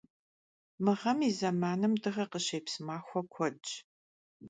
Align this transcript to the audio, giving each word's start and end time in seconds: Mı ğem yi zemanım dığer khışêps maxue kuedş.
Mı 0.83 0.93
ğem 1.01 1.19
yi 1.25 1.31
zemanım 1.39 1.93
dığer 2.01 2.17
khışêps 2.31 2.75
maxue 2.85 3.21
kuedş. 3.33 3.67